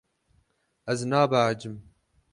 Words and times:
Ez 0.93 1.01
nabehecim. 1.09 1.75